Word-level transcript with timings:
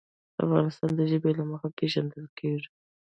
افغانستان 0.43 0.91
د 0.95 1.01
ژبې 1.11 1.31
له 1.37 1.43
مخې 1.49 1.69
پېژندل 1.77 2.25
کېږي. 2.37 2.69